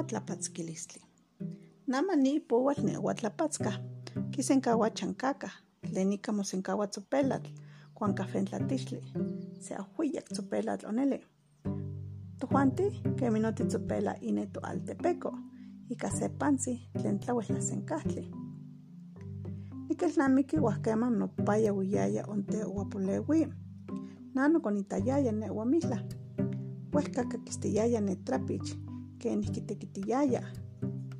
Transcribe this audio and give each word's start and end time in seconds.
Nehuatlapatzkilistli. 0.00 1.02
Nama 1.86 2.16
ni 2.16 2.40
powal 2.40 2.74
nehuatlapatzka. 2.82 3.72
Kisenkawa 4.30 4.90
chankaka. 4.90 5.50
Tlenika 5.82 6.32
mosenkawa 6.32 6.86
tzopelatl. 6.86 7.50
Juan 7.94 8.14
café 8.14 8.44
tlatixtli. 8.44 9.02
Se 9.60 9.74
ahuiyak 9.74 10.24
tzopelatl 10.32 10.86
onele. 10.86 11.20
Tojuanti 12.38 13.02
kemi 13.16 13.40
noti 13.40 13.64
tzopela 13.64 14.14
ine 14.20 14.46
toaltepeco. 14.46 15.38
Ika 15.90 16.10
se 16.10 16.28
pansi 16.28 16.80
tlen 17.00 17.18
tlauel 17.18 17.46
tlasenkahtli. 17.46 18.30
Nikelnamiki 19.88 20.56
huahkeman 20.56 21.18
nopaya 21.18 21.74
uyaya 21.74 22.24
onte 22.26 22.64
uapolewi. 22.64 23.48
Nano 24.34 24.60
konitayaya 24.60 25.32
ne 25.32 25.50
uamihla. 25.50 25.98
Huehka 26.92 27.24
kakistiyaya 29.20 29.42
ne 29.42 29.42
trapich. 29.42 29.42
Ken 29.42 29.42
ihkitekitiyaya. 29.42 30.42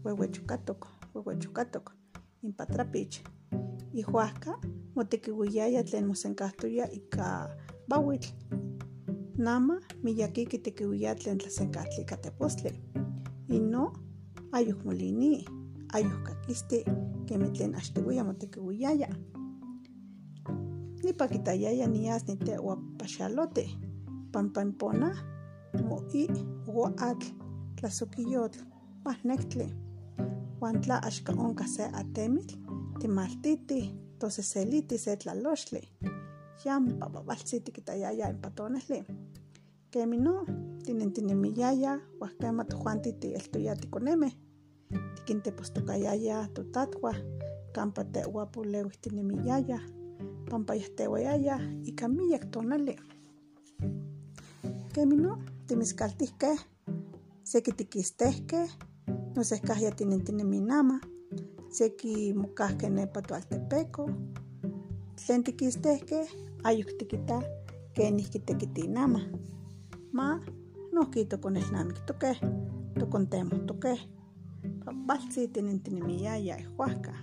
Huehuechukatok, 0.04 0.86
huehuechukatok. 1.14 1.92
Inpa 2.42 2.66
trapich. 2.66 3.22
Ihuahka 3.92 4.58
motekiuiyaya 4.94 5.84
tlen 5.84 6.06
mosenkahtoya 6.06 6.92
ika 6.92 7.56
bawitl. 7.88 8.28
Nama 9.36 9.80
miyaki 10.02 10.46
kitekiuiya 10.46 11.14
tlen 11.14 11.38
tlasenkahtli 11.38 12.02
ika 12.02 12.16
tepostli. 12.16 12.72
Ino 13.48 13.92
ayuh 14.52 14.84
molini, 14.84 15.44
ayuh 15.92 16.22
kakisti, 16.22 16.84
kemi 17.26 17.50
tlen 17.50 17.74
axtiuiya 17.74 18.24
motekiuiyaya. 18.24 19.08
Nipa 21.04 21.28
kitayaya 21.28 21.86
nias 21.86 22.26
niteua 22.28 22.76
paxalote. 22.98 23.68
Pampampona 24.32 25.16
mo'i 25.88 26.28
huatl, 26.66 27.26
tlasokiyotl, 27.80 28.58
mahnektli. 29.04 29.66
Huan 30.60 30.80
tla 30.80 31.00
axka 31.06 31.32
onka 31.32 31.64
se 31.66 31.84
atemitl, 31.92 32.54
timaltiti, 33.00 33.94
toseseliti 34.18 34.98
se 34.98 35.16
tlaloxtli. 35.16 35.80
Yampa 36.64 37.08
babaltzi 37.08 37.60
tikitayaya 37.60 38.28
inpa 38.28 38.50
tonehli. 38.50 39.04
Kemi 39.90 40.16
no, 40.16 40.44
tinentinemiyaya, 40.84 42.00
huahkema 42.20 42.64
tojuanti 42.64 43.12
tieltoya 43.12 43.76
tikonemeh. 43.76 44.36
Tikintepostokayaya 45.14 46.48
totatwah, 46.54 47.16
kampa 47.72 48.04
tehua 48.04 48.46
poleuihtinemiyaya, 48.46 49.80
pampa 50.50 50.74
yahtewayaya 50.74 51.60
ika 51.84 52.08
miyak 52.08 52.50
tonali. 52.50 52.96
Kemi 54.92 55.16
no, 55.16 55.38
timiskaltihkeh, 55.66 56.58
seki 57.50 57.72
tikistehkeh, 57.72 58.70
nosehkah 59.36 59.82
yatinentinemi 59.82 60.60
nama, 60.60 61.00
seki 61.68 62.30
mokahkeh 62.34 62.90
nepa 62.90 63.22
toaltepeco. 63.22 64.06
Tlen 65.18 65.42
tikistehkeh 65.44 66.30
ayuh 66.62 66.86
tikitah 66.98 67.42
kenihki 67.94 68.38
tekiti 68.38 68.86
nama. 68.86 69.18
Ma 70.12 70.38
nohki 70.94 71.24
tokonelnamiktokeh, 71.26 72.38
tokontemohtokeh. 72.98 73.98
Babaltzi 74.84 75.48
tinentinemiyaya 75.50 76.54
ihhuahka. 76.54 77.14